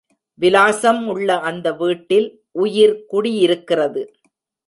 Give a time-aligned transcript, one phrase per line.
[0.39, 2.27] விலாசம் உள்ள அந்த வீட்டில்
[2.51, 4.03] உயிர் குடியிருக்கிறது.